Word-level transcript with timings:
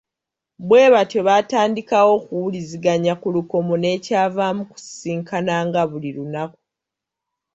Bwe 0.67 0.83
batyo 0.93 1.19
baatandikawo 1.27 2.09
okuwuliziganya 2.19 3.13
ku 3.21 3.27
lukomo 3.35 3.73
nekyavaamu 3.83 4.61
kusisinkananga 4.71 5.81
buli 5.91 6.09
lunaku. 6.17 6.59